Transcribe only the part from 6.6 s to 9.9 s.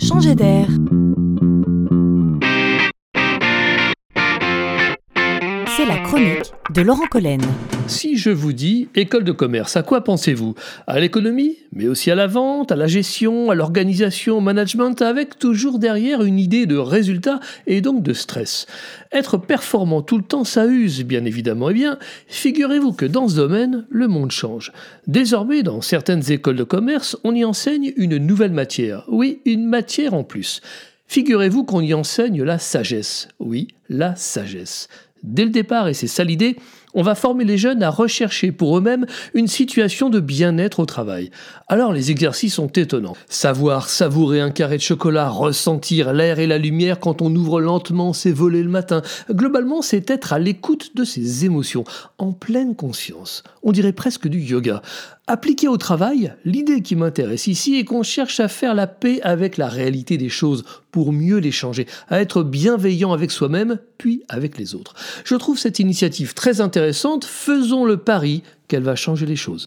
de Laurent Collen. Si je vous dis école de commerce, à